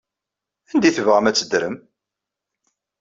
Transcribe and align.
Anda 0.71 0.85
ay 0.87 0.93
tebɣam 0.93 1.29
ad 1.29 1.35
teddrem? 1.35 1.75